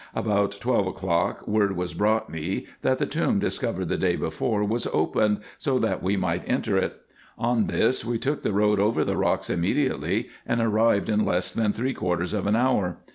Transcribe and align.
About 0.15 0.53
twelve 0.59 0.87
o'clock 0.87 1.47
word 1.47 1.77
was 1.77 1.93
brought 1.93 2.27
me, 2.27 2.65
that 2.81 2.97
the 2.97 3.05
tomb 3.05 3.37
discovered 3.37 3.85
the 3.85 3.99
day 3.99 4.15
before 4.15 4.63
was 4.63 4.87
opened, 4.87 5.41
so 5.59 5.77
that 5.77 6.01
we 6.01 6.17
might 6.17 6.41
enter 6.47 6.75
it. 6.75 6.99
On 7.37 7.67
this 7.67 8.03
we 8.03 8.17
took 8.17 8.41
the 8.41 8.51
road 8.51 8.79
over 8.79 9.03
the 9.05 9.15
rocks 9.15 9.47
immediately, 9.47 10.27
and 10.43 10.59
arrived 10.59 11.07
in 11.07 11.23
less 11.23 11.51
than 11.51 11.71
three 11.71 11.93
quarters 11.93 12.33
of 12.33 12.47
an 12.47 12.55
hour. 12.55 12.97